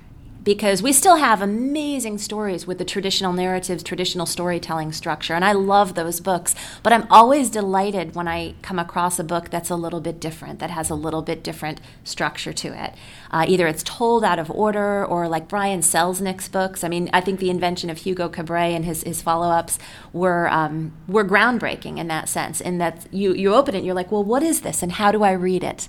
because 0.50 0.82
we 0.82 0.92
still 0.92 1.14
have 1.14 1.40
amazing 1.40 2.18
stories 2.18 2.66
with 2.66 2.78
the 2.78 2.84
traditional 2.84 3.32
narratives, 3.32 3.84
traditional 3.84 4.26
storytelling 4.26 4.90
structure, 4.90 5.32
and 5.32 5.44
I 5.44 5.52
love 5.52 5.94
those 5.94 6.18
books. 6.18 6.56
But 6.82 6.92
I'm 6.92 7.06
always 7.08 7.50
delighted 7.50 8.16
when 8.16 8.26
I 8.26 8.54
come 8.60 8.76
across 8.76 9.20
a 9.20 9.22
book 9.22 9.50
that's 9.50 9.70
a 9.70 9.76
little 9.76 10.00
bit 10.00 10.18
different, 10.18 10.58
that 10.58 10.70
has 10.70 10.90
a 10.90 10.96
little 10.96 11.22
bit 11.22 11.44
different 11.44 11.80
structure 12.02 12.52
to 12.52 12.84
it. 12.84 12.94
Uh, 13.30 13.44
either 13.46 13.68
it's 13.68 13.84
told 13.84 14.24
out 14.24 14.40
of 14.40 14.50
order 14.50 15.06
or 15.06 15.28
like 15.28 15.46
Brian 15.46 15.82
Selznick's 15.82 16.48
books. 16.48 16.82
I 16.82 16.88
mean, 16.88 17.10
I 17.12 17.20
think 17.20 17.38
the 17.38 17.50
invention 17.50 17.88
of 17.88 17.98
Hugo 17.98 18.28
Cabret 18.28 18.74
and 18.74 18.84
his, 18.84 19.04
his 19.04 19.22
follow 19.22 19.50
ups 19.50 19.78
were, 20.12 20.48
um, 20.48 20.90
were 21.06 21.24
groundbreaking 21.24 21.96
in 21.96 22.08
that 22.08 22.28
sense, 22.28 22.60
in 22.60 22.78
that 22.78 23.06
you, 23.12 23.34
you 23.34 23.54
open 23.54 23.76
it 23.76 23.78
and 23.78 23.86
you're 23.86 23.94
like, 23.94 24.10
well, 24.10 24.24
what 24.24 24.42
is 24.42 24.62
this 24.62 24.82
and 24.82 24.90
how 24.90 25.12
do 25.12 25.22
I 25.22 25.30
read 25.30 25.62
it? 25.62 25.88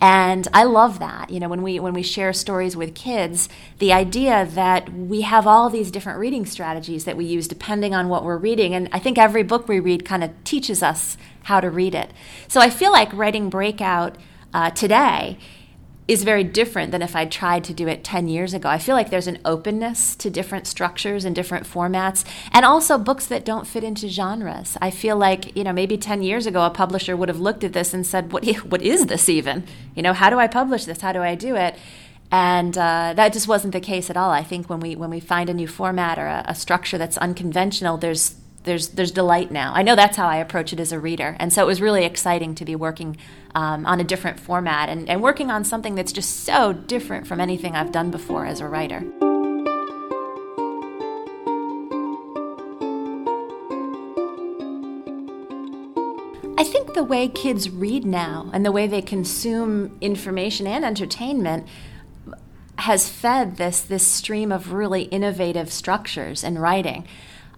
And 0.00 0.46
I 0.52 0.62
love 0.62 1.00
that. 1.00 1.30
You 1.30 1.40
know, 1.40 1.48
when 1.48 1.62
we 1.62 1.80
when 1.80 1.92
we 1.92 2.02
share 2.02 2.32
stories 2.32 2.76
with 2.76 2.94
kids, 2.94 3.48
the 3.78 3.92
idea 3.92 4.46
that 4.46 4.92
we 4.92 5.22
have 5.22 5.46
all 5.46 5.68
these 5.70 5.90
different 5.90 6.20
reading 6.20 6.46
strategies 6.46 7.04
that 7.04 7.16
we 7.16 7.24
use 7.24 7.48
depending 7.48 7.94
on 7.94 8.08
what 8.08 8.24
we're 8.24 8.36
reading. 8.36 8.74
And 8.74 8.88
I 8.92 9.00
think 9.00 9.18
every 9.18 9.42
book 9.42 9.66
we 9.66 9.80
read 9.80 10.04
kind 10.04 10.22
of 10.22 10.30
teaches 10.44 10.82
us 10.82 11.16
how 11.44 11.60
to 11.60 11.68
read 11.68 11.94
it. 11.94 12.12
So 12.46 12.60
I 12.60 12.70
feel 12.70 12.92
like 12.92 13.12
writing 13.12 13.50
Breakout 13.50 14.16
uh, 14.54 14.70
today 14.70 15.38
is 16.08 16.24
very 16.24 16.42
different 16.42 16.90
than 16.90 17.02
if 17.02 17.14
I 17.14 17.26
tried 17.26 17.64
to 17.64 17.74
do 17.74 17.86
it 17.86 18.02
10 18.02 18.28
years 18.28 18.54
ago. 18.54 18.68
I 18.68 18.78
feel 18.78 18.96
like 18.96 19.10
there's 19.10 19.26
an 19.26 19.38
openness 19.44 20.16
to 20.16 20.30
different 20.30 20.66
structures 20.66 21.26
and 21.26 21.36
different 21.36 21.66
formats, 21.66 22.24
and 22.50 22.64
also 22.64 22.96
books 22.96 23.26
that 23.26 23.44
don't 23.44 23.66
fit 23.66 23.84
into 23.84 24.08
genres. 24.08 24.78
I 24.80 24.90
feel 24.90 25.16
like, 25.16 25.54
you 25.54 25.64
know, 25.64 25.72
maybe 25.72 25.98
10 25.98 26.22
years 26.22 26.46
ago, 26.46 26.64
a 26.64 26.70
publisher 26.70 27.14
would 27.14 27.28
have 27.28 27.40
looked 27.40 27.62
at 27.62 27.74
this 27.74 27.92
and 27.92 28.06
said, 28.06 28.32
What, 28.32 28.46
what 28.64 28.80
is 28.80 29.06
this 29.06 29.28
even? 29.28 29.64
You 29.94 30.02
know, 30.02 30.14
how 30.14 30.30
do 30.30 30.38
I 30.38 30.46
publish 30.46 30.86
this? 30.86 31.02
How 31.02 31.12
do 31.12 31.20
I 31.20 31.34
do 31.34 31.54
it? 31.54 31.76
And 32.30 32.76
uh, 32.76 33.12
that 33.14 33.32
just 33.32 33.46
wasn't 33.46 33.72
the 33.72 33.80
case 33.80 34.10
at 34.10 34.16
all. 34.16 34.30
I 34.30 34.42
think 34.42 34.68
when 34.68 34.80
we 34.80 34.96
when 34.96 35.08
we 35.10 35.20
find 35.20 35.48
a 35.48 35.54
new 35.54 35.66
format 35.66 36.18
or 36.18 36.26
a, 36.26 36.44
a 36.48 36.54
structure 36.54 36.98
that's 36.98 37.16
unconventional, 37.18 37.96
there's 37.96 38.34
there's 38.68 38.88
there's 38.90 39.10
delight 39.10 39.50
now. 39.50 39.72
I 39.74 39.82
know 39.82 39.96
that's 39.96 40.16
how 40.16 40.28
I 40.28 40.36
approach 40.36 40.72
it 40.72 40.78
as 40.78 40.92
a 40.92 41.00
reader, 41.00 41.36
and 41.40 41.52
so 41.52 41.62
it 41.62 41.66
was 41.66 41.80
really 41.80 42.04
exciting 42.04 42.54
to 42.56 42.64
be 42.64 42.76
working 42.76 43.16
um, 43.54 43.86
on 43.86 43.98
a 43.98 44.04
different 44.04 44.38
format 44.38 44.88
and, 44.88 45.08
and 45.08 45.22
working 45.22 45.50
on 45.50 45.64
something 45.64 45.94
that's 45.94 46.12
just 46.12 46.44
so 46.44 46.72
different 46.72 47.26
from 47.26 47.40
anything 47.40 47.74
I've 47.74 47.90
done 47.90 48.10
before 48.10 48.46
as 48.46 48.60
a 48.60 48.68
writer. 48.68 49.02
I 56.58 56.64
think 56.64 56.92
the 56.92 57.04
way 57.04 57.28
kids 57.28 57.70
read 57.70 58.04
now 58.04 58.50
and 58.52 58.66
the 58.66 58.72
way 58.72 58.86
they 58.86 59.00
consume 59.00 59.96
information 60.00 60.66
and 60.66 60.84
entertainment 60.84 61.66
has 62.76 63.08
fed 63.08 63.56
this 63.56 63.80
this 63.80 64.06
stream 64.06 64.52
of 64.52 64.72
really 64.72 65.04
innovative 65.04 65.72
structures 65.72 66.44
in 66.44 66.58
writing. 66.58 67.06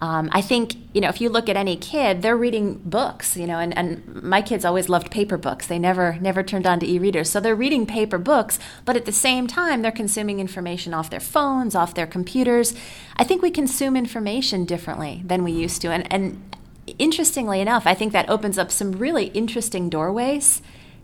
Um, 0.02 0.30
I 0.32 0.40
think, 0.40 0.76
you 0.94 1.00
know, 1.02 1.10
if 1.10 1.20
you 1.20 1.28
look 1.28 1.48
at 1.50 1.56
any 1.56 1.76
kid, 1.76 2.22
they're 2.22 2.36
reading 2.36 2.80
books, 2.84 3.36
you 3.36 3.46
know, 3.46 3.58
and, 3.58 3.76
and 3.76 4.22
my 4.22 4.40
kids 4.40 4.64
always 4.64 4.88
loved 4.88 5.10
paper 5.10 5.36
books. 5.36 5.66
They 5.66 5.78
never 5.78 6.18
never 6.20 6.42
turned 6.42 6.66
on 6.66 6.80
to 6.80 6.90
e-readers. 6.90 7.28
So 7.28 7.38
they're 7.38 7.54
reading 7.54 7.86
paper 7.86 8.16
books, 8.16 8.58
but 8.86 8.96
at 8.96 9.04
the 9.04 9.12
same 9.12 9.46
time, 9.46 9.82
they're 9.82 9.92
consuming 9.92 10.40
information 10.40 10.94
off 10.94 11.10
their 11.10 11.20
phones, 11.20 11.74
off 11.74 11.94
their 11.94 12.06
computers. 12.06 12.74
I 13.16 13.24
think 13.24 13.42
we 13.42 13.50
consume 13.50 13.94
information 13.94 14.64
differently 14.64 15.22
than 15.24 15.44
we 15.44 15.52
used 15.52 15.82
to. 15.82 15.88
And, 15.88 16.10
and 16.10 16.56
interestingly 16.98 17.60
enough, 17.60 17.86
I 17.86 17.94
think 17.94 18.12
that 18.12 18.28
opens 18.30 18.58
up 18.58 18.70
some 18.70 18.92
really 18.92 19.26
interesting 19.26 19.90
doorways 19.90 20.62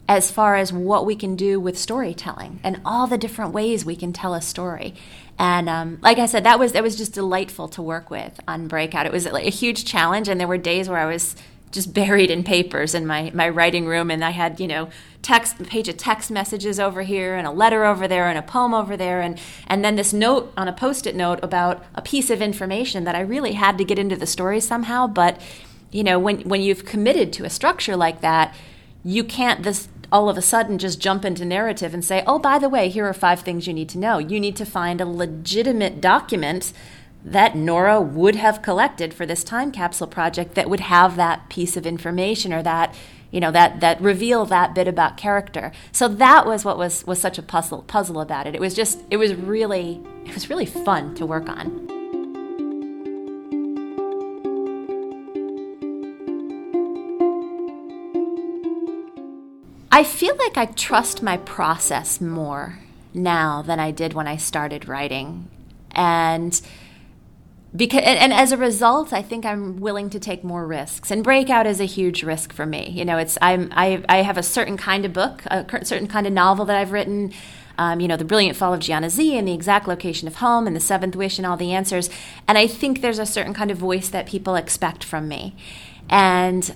as 0.08 0.30
far 0.30 0.54
as 0.54 0.72
what 0.72 1.04
we 1.04 1.16
can 1.16 1.36
do 1.36 1.58
with 1.58 1.78
storytelling 1.78 2.60
and 2.62 2.80
all 2.84 3.06
the 3.06 3.18
different 3.18 3.52
ways 3.52 3.84
we 3.84 3.96
can 3.96 4.12
tell 4.12 4.34
a 4.34 4.40
story. 4.40 4.94
And 5.38 5.68
um, 5.68 5.98
like 6.00 6.18
I 6.18 6.26
said, 6.26 6.44
that 6.44 6.58
was 6.58 6.72
that 6.72 6.82
was 6.82 6.96
just 6.96 7.12
delightful 7.12 7.68
to 7.68 7.82
work 7.82 8.10
with 8.10 8.40
on 8.48 8.68
Breakout. 8.68 9.06
It 9.06 9.12
was 9.12 9.26
like 9.26 9.46
a 9.46 9.50
huge 9.50 9.84
challenge, 9.84 10.28
and 10.28 10.40
there 10.40 10.48
were 10.48 10.58
days 10.58 10.88
where 10.88 10.98
I 10.98 11.06
was 11.06 11.36
just 11.72 11.92
buried 11.92 12.30
in 12.30 12.42
papers 12.42 12.94
in 12.94 13.06
my, 13.06 13.30
my 13.34 13.48
writing 13.48 13.86
room 13.86 14.10
and 14.10 14.24
I 14.24 14.30
had, 14.30 14.60
you 14.60 14.68
know, 14.68 14.88
text 15.20 15.62
page 15.64 15.88
of 15.88 15.96
text 15.96 16.30
messages 16.30 16.78
over 16.78 17.02
here 17.02 17.34
and 17.34 17.46
a 17.46 17.50
letter 17.50 17.84
over 17.84 18.06
there 18.06 18.28
and 18.28 18.38
a 18.38 18.42
poem 18.42 18.72
over 18.72 18.96
there 18.96 19.20
and 19.20 19.38
and 19.66 19.84
then 19.84 19.96
this 19.96 20.12
note 20.12 20.52
on 20.56 20.68
a 20.68 20.72
post-it 20.72 21.16
note 21.16 21.40
about 21.42 21.84
a 21.94 22.00
piece 22.00 22.30
of 22.30 22.40
information 22.40 23.04
that 23.04 23.16
I 23.16 23.20
really 23.20 23.52
had 23.52 23.76
to 23.78 23.84
get 23.84 23.98
into 23.98 24.16
the 24.16 24.26
story 24.26 24.60
somehow, 24.60 25.06
but 25.06 25.40
you 25.90 26.04
know, 26.04 26.18
when 26.18 26.40
when 26.42 26.62
you've 26.62 26.84
committed 26.84 27.32
to 27.34 27.44
a 27.44 27.50
structure 27.50 27.96
like 27.96 28.20
that, 28.20 28.54
you 29.04 29.24
can't 29.24 29.62
this 29.62 29.88
all 30.10 30.28
of 30.28 30.38
a 30.38 30.42
sudden 30.42 30.78
just 30.78 31.00
jump 31.00 31.24
into 31.24 31.44
narrative 31.44 31.92
and 31.94 32.04
say, 32.04 32.22
oh, 32.26 32.38
by 32.38 32.58
the 32.58 32.68
way, 32.68 32.88
here 32.88 33.06
are 33.06 33.14
five 33.14 33.40
things 33.40 33.66
you 33.66 33.74
need 33.74 33.88
to 33.90 33.98
know. 33.98 34.18
You 34.18 34.40
need 34.40 34.56
to 34.56 34.64
find 34.64 35.00
a 35.00 35.06
legitimate 35.06 36.00
document 36.00 36.72
that 37.24 37.56
Nora 37.56 38.00
would 38.00 38.36
have 38.36 38.62
collected 38.62 39.12
for 39.12 39.26
this 39.26 39.42
time 39.42 39.72
capsule 39.72 40.06
project 40.06 40.54
that 40.54 40.70
would 40.70 40.80
have 40.80 41.16
that 41.16 41.48
piece 41.48 41.76
of 41.76 41.84
information 41.84 42.52
or 42.52 42.62
that 42.62 42.94
you 43.32 43.40
know 43.40 43.50
that 43.50 43.80
that 43.80 44.00
reveal 44.00 44.44
that 44.46 44.74
bit 44.74 44.86
about 44.86 45.16
character. 45.16 45.72
So 45.90 46.06
that 46.06 46.46
was 46.46 46.64
what 46.64 46.78
was 46.78 47.04
was 47.04 47.20
such 47.20 47.36
a 47.36 47.42
puzzle 47.42 47.82
puzzle 47.82 48.20
about 48.20 48.46
it. 48.46 48.54
It 48.54 48.60
was 48.60 48.74
just 48.74 49.00
it 49.10 49.16
was 49.16 49.34
really 49.34 50.00
it 50.24 50.34
was 50.34 50.48
really 50.48 50.66
fun 50.66 51.16
to 51.16 51.26
work 51.26 51.48
on. 51.48 51.95
I 59.96 60.04
feel 60.04 60.36
like 60.36 60.58
I 60.58 60.66
trust 60.66 61.22
my 61.22 61.38
process 61.38 62.20
more 62.20 62.80
now 63.14 63.62
than 63.62 63.80
I 63.80 63.92
did 63.92 64.12
when 64.12 64.28
I 64.28 64.36
started 64.36 64.86
writing. 64.86 65.48
And 65.92 66.60
because 67.74 68.02
and, 68.02 68.30
as 68.30 68.52
a 68.52 68.56
result 68.58 69.12
i 69.12 69.20
think 69.20 69.44
i'm 69.44 69.80
willing 69.80 70.10
to 70.10 70.20
take 70.20 70.44
more 70.44 70.66
risks. 70.66 71.10
And 71.10 71.24
breakout 71.24 71.66
is 71.66 71.80
a 71.80 71.86
huge 71.86 72.22
risk 72.22 72.52
for 72.52 72.66
me. 72.66 72.90
You 72.90 73.06
know 73.06 73.16
it's 73.16 73.38
i'm 73.40 73.70
i, 73.72 74.04
I 74.06 74.18
have 74.18 74.36
a 74.36 74.42
certain 74.42 74.76
kind 74.76 75.06
of 75.06 75.14
book 75.14 75.42
a 75.46 75.84
certain 75.84 76.08
kind 76.08 76.26
of 76.26 76.32
novel 76.32 76.66
that 76.66 76.76
i've 76.76 76.92
written 76.92 77.32
um, 77.78 77.98
you 77.98 78.08
know 78.08 78.18
the 78.18 78.24
brilliant 78.24 78.56
fall 78.56 78.74
of 78.74 78.80
gianna 78.80 79.08
z 79.08 79.36
and 79.36 79.48
the 79.48 79.54
exact 79.54 79.88
location 79.88 80.28
of 80.28 80.36
home 80.36 80.66
and 80.66 80.76
the 80.76 80.80
seventh 80.80 81.16
wish 81.16 81.38
and 81.38 81.46
all 81.46 81.56
the 81.56 81.72
answers. 81.72 82.10
And 82.46 82.58
i 82.58 82.66
think 82.66 83.00
there's 83.00 83.18
a 83.18 83.26
certain 83.26 83.54
kind 83.54 83.70
of 83.70 83.78
voice 83.78 84.10
that 84.10 84.26
people 84.26 84.56
expect 84.56 85.02
from 85.04 85.26
me. 85.26 85.56
And 86.10 86.74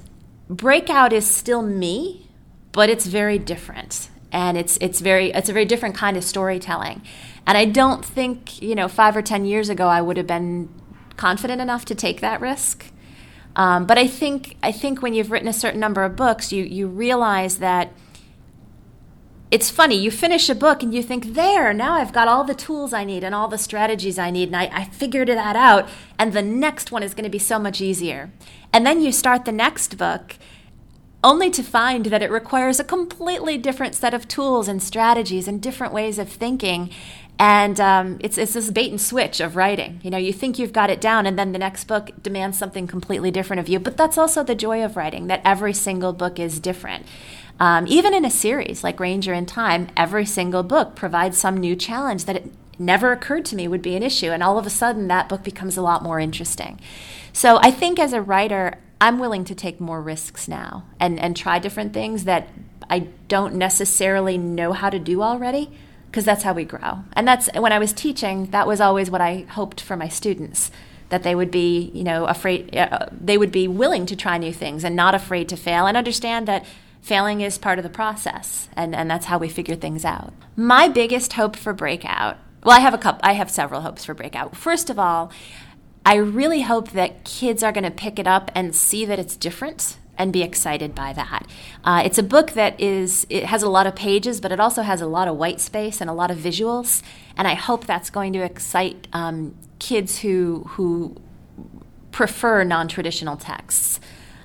breakout 0.49 1.13
is 1.13 1.27
still 1.27 1.63
me 1.63 2.30
but 2.73 2.89
it's 2.89 3.07
very 3.07 3.39
different. 3.39 4.09
And 4.33 4.57
it's 4.57 4.77
it's 4.81 5.01
very 5.01 5.31
it's 5.33 5.49
a 5.49 5.53
very 5.53 5.65
different 5.65 5.95
kind 5.95 6.17
of 6.17 6.25
storytelling. 6.25 7.03
And 7.47 7.59
i 7.59 7.65
don't 7.65 8.05
think 8.05 8.63
you 8.63 8.75
know 8.75 8.87
five 8.87 9.17
or 9.17 9.23
ten 9.23 9.45
years 9.45 9.69
ago 9.69 9.89
i 9.89 10.01
would 10.01 10.17
have 10.17 10.27
been 10.27 10.69
confident 11.17 11.61
enough 11.61 11.85
to 11.87 11.95
take 11.95 12.21
that 12.21 12.41
risk. 12.41 12.87
Um, 13.57 13.87
but 13.87 13.99
i 13.99 14.07
think 14.07 14.57
i 14.63 14.71
think 14.71 15.03
when 15.03 15.15
you've 15.15 15.31
written 15.33 15.49
a 15.49 15.53
certain 15.53 15.81
number 15.81 16.05
of 16.05 16.15
books 16.15 16.53
you 16.53 16.63
you 16.65 16.87
realize 16.87 17.57
that 17.57 17.93
it's 19.51 19.69
funny. 19.69 19.97
You 19.97 20.13
finish 20.13 20.49
a 20.49 20.55
book 20.55 20.81
and 20.81 20.95
you 20.95 21.03
think 21.03 21.35
there 21.35 21.75
now 21.75 21.95
i've 21.95 22.13
got 22.13 22.29
all 22.29 22.45
the 22.45 22.55
tools 22.55 22.93
i 22.93 23.03
need 23.03 23.25
and 23.25 23.35
all 23.35 23.49
the 23.49 23.59
strategies 23.59 24.17
i 24.17 24.31
need 24.31 24.49
and 24.51 24.57
i, 24.57 24.71
I 24.73 24.85
figured 24.85 25.27
that 25.27 25.57
out 25.57 25.89
and 26.21 26.33
the 26.33 26.43
next 26.43 26.93
one 26.93 27.03
is 27.03 27.15
going 27.15 27.25
to 27.25 27.31
be 27.31 27.41
so 27.41 27.59
much 27.59 27.81
easier. 27.81 28.31
And 28.73 28.87
then 28.87 29.03
you 29.03 29.11
start 29.11 29.45
the 29.45 29.53
next 29.53 29.99
book 29.99 30.37
only 31.23 31.51
to 31.51 31.63
find 31.63 32.07
that 32.07 32.23
it 32.23 32.31
requires 32.31 32.81
a 32.81 32.85
completely 32.85 33.59
different 33.59 33.95
set 33.95 34.15
of 34.15 34.27
tools 34.27 34.69
and 34.69 34.83
strategies 34.83 35.47
and 35.47 35.61
different 35.61 35.93
ways 35.93 36.19
of 36.19 36.29
thinking. 36.29 36.91
And 37.39 37.81
um, 37.81 38.19
it's, 38.21 38.37
it's 38.37 38.53
this 38.53 38.71
bait 38.71 38.91
and 38.91 39.01
switch 39.01 39.41
of 39.41 39.57
writing. 39.57 40.01
You 40.03 40.11
know, 40.11 40.19
you 40.19 40.33
think 40.33 40.59
you've 40.59 40.75
got 40.75 40.91
it 40.91 41.01
down, 41.01 41.25
and 41.25 41.39
then 41.39 41.53
the 41.53 41.59
next 41.59 41.85
book 41.85 42.11
demands 42.23 42.59
something 42.59 42.87
completely 42.87 43.31
different 43.31 43.61
of 43.61 43.69
you. 43.69 43.79
But 43.79 43.97
that's 43.97 44.19
also 44.19 44.43
the 44.43 44.55
joy 44.55 44.85
of 44.85 44.97
writing, 44.97 45.27
that 45.29 45.41
every 45.45 45.73
single 45.73 46.13
book 46.13 46.39
is 46.39 46.61
different. 46.61 47.07
Um, 47.59 47.87
even 47.87 48.13
in 48.15 48.25
a 48.25 48.31
series 48.31 48.85
like 48.85 49.01
Ranger 49.01 49.33
in 49.33 49.47
Time, 49.47 49.89
every 49.97 50.27
single 50.27 50.63
book 50.63 50.95
provides 50.95 51.39
some 51.39 51.57
new 51.57 51.77
challenge 51.77 52.27
that 52.27 52.37
it 52.37 52.53
never 52.79 53.13
occurred 53.13 53.45
to 53.47 53.57
me 53.57 53.69
would 53.69 53.83
be 53.83 53.97
an 53.97 54.03
issue. 54.03 54.31
And 54.31 54.43
all 54.43 54.59
of 54.59 54.67
a 54.67 54.71
sudden, 54.71 55.09
that 55.09 55.29
book 55.29 55.43
becomes 55.43 55.77
a 55.77 55.83
lot 55.83 56.03
more 56.03 56.21
interesting. 56.21 56.81
So 57.33 57.59
I 57.63 57.71
think 57.71 57.99
as 57.99 58.13
a 58.13 58.23
writer, 58.23 58.79
I'm 59.01 59.19
willing 59.19 59.45
to 59.45 59.55
take 59.55 59.81
more 59.81 60.03
risks 60.03 60.47
now 60.47 60.85
and, 60.99 61.19
and 61.19 61.37
try 61.37 61.59
different 61.59 61.95
things 61.95 62.25
that 62.25 62.49
I 62.89 63.09
don't 63.29 63.55
necessarily 63.55 64.37
know 64.37 64.73
how 64.73 64.91
to 64.91 64.99
do 64.99 65.23
already 65.23 65.71
because 66.07 66.25
that's 66.25 66.43
how 66.43 66.53
we 66.53 66.65
grow. 66.65 67.05
And 67.13 67.27
that's 67.27 67.49
when 67.55 67.73
I 67.73 67.79
was 67.79 67.93
teaching, 67.93 68.47
that 68.47 68.67
was 68.67 68.81
always 68.81 69.11
what 69.11 69.21
I 69.21 69.47
hoped 69.51 69.81
for 69.81 69.97
my 69.97 70.09
students 70.09 70.71
that 71.09 71.23
they 71.23 71.35
would 71.35 71.51
be, 71.51 71.91
you 71.95 72.05
know, 72.05 72.27
afraid 72.27 72.77
uh, 72.77 73.07
they 73.11 73.37
would 73.37 73.53
be 73.53 73.69
willing 73.69 74.07
to 74.07 74.17
try 74.17 74.39
new 74.39 74.53
things 74.53 74.85
and 74.85 74.97
not 74.97 75.15
afraid 75.15 75.49
to 75.49 75.57
fail 75.57 75.87
and 75.87 75.97
understand 75.97 76.49
that 76.49 76.65
failing 77.01 77.41
is 77.41 77.59
part 77.59 77.79
of 77.79 77.83
the 77.83 77.91
process 77.91 78.69
and, 78.75 78.95
and 78.95 79.11
that's 79.11 79.27
how 79.27 79.39
we 79.39 79.49
figure 79.49 79.77
things 79.77 80.05
out. 80.05 80.33
My 80.57 80.89
biggest 80.89 81.35
hope 81.35 81.57
for 81.57 81.73
breakout, 81.73 82.39
well 82.65 82.77
I 82.77 82.81
have 82.81 82.95
a 82.95 82.99
couple 82.99 83.21
I 83.25 83.33
have 83.33 83.51
several 83.51 83.81
hopes 83.81 84.05
for 84.05 84.15
breakout. 84.15 84.57
First 84.57 84.91
of 84.91 84.99
all, 84.99 85.33
I 86.05 86.17
really 86.17 86.63
hope 86.63 86.91
that 86.91 87.25
kids 87.25 87.63
are 87.63 87.73
going 87.73 87.85
to 87.85 87.91
pick 87.91 88.19
it 88.19 88.27
up 88.27 88.51
and 88.55 88.75
see 88.75 89.05
that 89.05 89.19
it's 89.19 89.37
different 89.37 89.99
and 90.17 90.33
be 90.33 90.43
excited 90.43 90.95
by 90.95 91.15
that. 91.15 91.47
Uh, 91.83 92.03
it's 92.05 92.19
a 92.19 92.23
book 92.23 92.53
that 92.53 92.79
is 92.79 93.27
it 93.31 93.45
has 93.45 93.63
a 93.63 93.69
lot 93.69 93.87
of 93.87 93.97
pages, 93.97 94.41
but 94.41 94.53
it 94.53 94.61
also 94.61 94.83
has 94.83 95.01
a 95.01 95.07
lot 95.07 95.29
of 95.29 95.37
white 95.37 95.61
space 95.61 96.01
and 96.01 96.11
a 96.11 96.13
lot 96.13 96.31
of 96.31 96.37
visuals, 96.37 97.03
and 97.37 97.49
I 97.49 97.55
hope 97.55 97.87
that's 97.87 98.11
going 98.11 98.35
to 98.35 98.41
excite 98.41 99.09
um, 99.15 99.55
kids 99.79 100.19
who 100.19 100.65
who 100.71 101.17
prefer 102.13 102.65
non-traditional 102.65 103.37
texts. 103.37 104.01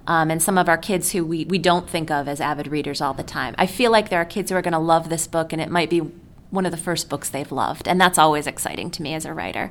Um, 0.08 0.30
and 0.30 0.42
some 0.42 0.60
of 0.60 0.70
our 0.70 0.78
kids 0.78 1.14
who 1.14 1.26
we, 1.26 1.46
we 1.46 1.58
don't 1.58 1.90
think 1.90 2.12
of 2.12 2.28
as 2.28 2.40
avid 2.40 2.68
readers 2.68 3.02
all 3.02 3.16
the 3.16 3.24
time. 3.24 3.56
I 3.58 3.66
feel 3.66 3.92
like 3.92 4.10
there 4.10 4.22
are 4.22 4.26
kids 4.26 4.52
who 4.52 4.56
are 4.56 4.62
going 4.62 4.74
to 4.74 4.78
love 4.78 5.10
this 5.10 5.26
book, 5.26 5.52
and 5.52 5.60
it 5.60 5.72
might 5.72 5.90
be 5.90 6.04
one 6.52 6.66
of 6.66 6.72
the 6.72 6.78
first 6.78 7.10
books 7.10 7.30
they've 7.30 7.52
loved, 7.52 7.88
and 7.88 8.00
that's 8.00 8.18
always 8.18 8.48
exciting 8.48 8.92
to 8.92 9.02
me 9.02 9.14
as 9.14 9.26
a 9.26 9.34
writer. 9.34 9.70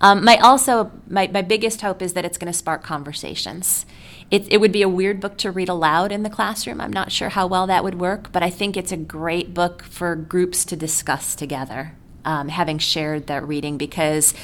Um, 0.00 0.24
my 0.24 0.36
also 0.38 0.90
my, 1.08 1.28
my 1.28 1.42
biggest 1.42 1.80
hope 1.80 2.02
is 2.02 2.12
that 2.14 2.24
it's 2.24 2.38
going 2.38 2.52
to 2.52 2.58
spark 2.58 2.82
conversations. 2.82 3.86
It, 4.30 4.50
it 4.52 4.60
would 4.60 4.72
be 4.72 4.82
a 4.82 4.88
weird 4.88 5.20
book 5.20 5.36
to 5.38 5.50
read 5.50 5.68
aloud 5.68 6.12
in 6.12 6.22
the 6.22 6.30
classroom. 6.30 6.80
I'm 6.80 6.92
not 6.92 7.12
sure 7.12 7.28
how 7.28 7.46
well 7.46 7.66
that 7.68 7.84
would 7.84 8.00
work, 8.00 8.32
but 8.32 8.42
I 8.42 8.50
think 8.50 8.76
it's 8.76 8.92
a 8.92 8.96
great 8.96 9.54
book 9.54 9.82
for 9.82 10.16
groups 10.16 10.64
to 10.66 10.76
discuss 10.76 11.36
together, 11.36 11.92
um, 12.24 12.48
having 12.48 12.78
shared 12.78 13.26
that 13.28 13.46
reading, 13.46 13.78
because 13.78 14.34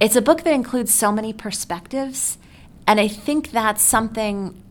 it's 0.00 0.16
a 0.16 0.22
book 0.22 0.42
that 0.44 0.54
includes 0.54 0.94
so 0.94 1.10
many 1.10 1.32
perspectives, 1.32 2.38
and 2.86 3.00
I 3.00 3.08
think 3.08 3.50
that's 3.50 3.82
something 3.82 4.62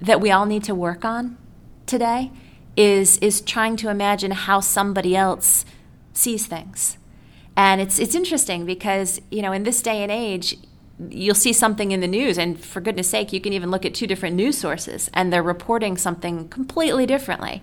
that 0.00 0.20
we 0.20 0.30
all 0.30 0.46
need 0.46 0.64
to 0.64 0.74
work 0.74 1.04
on 1.04 1.38
today. 1.86 2.30
Is 2.74 3.18
is 3.18 3.42
trying 3.42 3.76
to 3.76 3.90
imagine 3.90 4.30
how 4.30 4.60
somebody 4.60 5.14
else 5.14 5.66
sees 6.12 6.46
things. 6.46 6.98
And 7.56 7.80
it's 7.80 7.98
it's 7.98 8.14
interesting 8.14 8.64
because 8.64 9.20
you 9.30 9.42
know 9.42 9.52
in 9.52 9.64
this 9.64 9.82
day 9.82 10.02
and 10.02 10.10
age 10.10 10.56
you'll 11.10 11.34
see 11.34 11.52
something 11.52 11.90
in 11.90 12.00
the 12.00 12.06
news 12.06 12.38
and 12.38 12.58
for 12.58 12.80
goodness 12.80 13.08
sake 13.08 13.32
you 13.32 13.40
can 13.40 13.52
even 13.52 13.70
look 13.70 13.84
at 13.84 13.92
two 13.94 14.06
different 14.06 14.36
news 14.36 14.56
sources 14.56 15.10
and 15.14 15.32
they're 15.32 15.42
reporting 15.42 15.96
something 15.96 16.48
completely 16.48 17.06
differently 17.06 17.62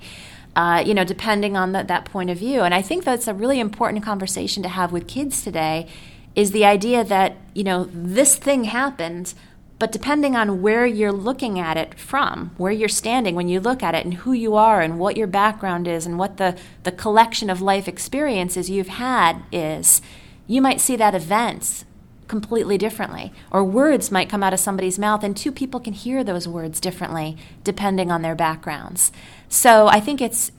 uh, 0.55 0.83
you 0.85 0.93
know 0.93 1.03
depending 1.03 1.55
on 1.55 1.71
the, 1.71 1.83
that 1.83 2.05
point 2.05 2.29
of 2.29 2.37
view. 2.37 2.61
And 2.61 2.73
i 2.73 2.81
think 2.81 3.03
that's 3.03 3.27
a 3.27 3.33
really 3.33 3.59
important 3.59 4.03
conversation 4.03 4.61
to 4.63 4.69
have 4.69 4.91
with 4.91 5.07
kids 5.07 5.43
today 5.43 5.87
is 6.35 6.51
the 6.51 6.65
idea 6.65 7.03
that 7.03 7.37
you 7.53 7.63
know 7.63 7.89
this 7.91 8.35
thing 8.35 8.65
happened 8.65 9.33
but 9.79 9.93
depending 9.93 10.35
on 10.35 10.61
where 10.61 10.85
you're 10.85 11.11
looking 11.11 11.57
at 11.57 11.77
it 11.77 11.97
from, 11.97 12.51
where 12.57 12.71
you're 12.71 12.89
standing 12.89 13.33
when 13.33 13.47
you 13.47 13.61
look 13.61 13.81
at 13.81 13.95
it, 13.95 14.05
and 14.05 14.13
who 14.15 14.33
you 14.33 14.55
are, 14.55 14.81
and 14.81 14.99
what 14.99 15.15
your 15.17 15.27
background 15.27 15.87
is, 15.87 16.05
and 16.05 16.19
what 16.19 16.37
the, 16.37 16.57
the 16.83 16.91
collection 16.91 17.49
of 17.49 17.61
life 17.61 17.87
experiences 17.87 18.69
you've 18.69 18.89
had 18.89 19.41
is, 19.51 20.01
you 20.47 20.61
might 20.61 20.81
see 20.81 20.97
that 20.97 21.15
event 21.15 21.85
completely 22.27 22.77
differently. 22.77 23.31
Or 23.51 23.63
words 23.63 24.11
might 24.11 24.29
come 24.29 24.43
out 24.43 24.53
of 24.53 24.59
somebody's 24.59 24.99
mouth, 24.99 25.23
and 25.23 25.35
two 25.35 25.51
people 25.51 25.79
can 25.79 25.93
hear 25.93 26.23
those 26.23 26.47
words 26.47 26.79
differently 26.79 27.37
depending 27.63 28.11
on 28.11 28.21
their 28.21 28.35
backgrounds. 28.35 29.11
So 29.47 29.87
I 29.87 29.99
think 29.99 30.21
it's 30.21 30.51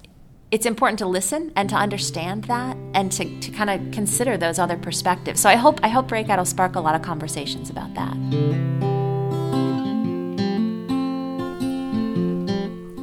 it's 0.51 0.67
important 0.67 0.99
to 0.99 1.07
listen 1.07 1.53
and 1.55 1.71
to 1.71 1.77
understand 1.77 2.43
that 2.45 2.77
and 2.93 3.13
to, 3.13 3.39
to 3.39 3.53
kind 3.53 3.71
of 3.71 3.93
consider 3.93 4.37
those 4.37 4.59
other 4.59 4.77
perspectives. 4.77 5.41
So 5.41 5.49
I 5.49 5.55
hope 5.55 5.79
I 5.85 5.89
hope 5.89 6.09
Breakout 6.09 6.39
will 6.39 6.45
spark 6.45 6.75
a 6.75 6.81
lot 6.81 6.97
of 6.97 7.03
conversations 7.03 7.71
about 7.71 7.95
that. 7.95 8.90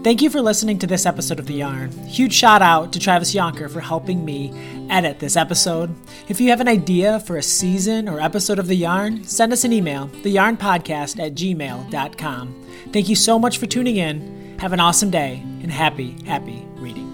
Thank 0.07 0.21
you 0.21 0.29
for 0.29 0.39
listening 0.39 0.79
to 0.79 0.87
this 0.87 1.05
episode 1.05 1.37
of 1.37 1.47
The 1.47 1.55
Yarn. 1.55 1.91
Huge 2.07 2.31
shout 2.31 2.61
out 2.61 2.93
to 2.93 2.99
Travis 2.99 3.35
Jonker 3.35 3.69
for 3.69 3.81
helping 3.81 4.23
me 4.23 4.53
edit 4.89 5.19
this 5.19 5.35
episode. 5.35 5.93
If 6.29 6.39
you 6.39 6.49
have 6.49 6.61
an 6.61 6.69
idea 6.69 7.19
for 7.19 7.35
a 7.35 7.43
season 7.43 8.07
or 8.07 8.21
episode 8.21 8.57
of 8.57 8.67
The 8.67 8.77
Yarn, 8.77 9.25
send 9.25 9.51
us 9.51 9.65
an 9.65 9.73
email, 9.73 10.07
theyarnpodcast 10.23 11.19
at 11.19 11.35
gmail.com. 11.35 12.65
Thank 12.93 13.09
you 13.09 13.17
so 13.17 13.37
much 13.37 13.57
for 13.57 13.65
tuning 13.65 13.97
in. 13.97 14.57
Have 14.59 14.71
an 14.71 14.79
awesome 14.79 15.11
day 15.11 15.41
and 15.61 15.69
happy, 15.69 16.11
happy 16.23 16.65
reading. 16.75 17.06